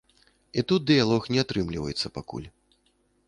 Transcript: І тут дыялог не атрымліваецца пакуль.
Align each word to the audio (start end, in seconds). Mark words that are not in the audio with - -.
І 0.59 0.63
тут 0.71 0.87
дыялог 0.91 1.27
не 1.35 1.39
атрымліваецца 1.45 2.13
пакуль. 2.17 2.47